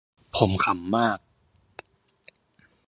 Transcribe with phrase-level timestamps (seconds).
[0.35, 1.19] ผมขำมาก